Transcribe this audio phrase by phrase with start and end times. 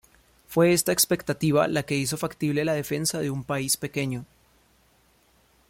[0.47, 4.25] Fue esta expectativa la que hizo factible la defensa de un país pequeño.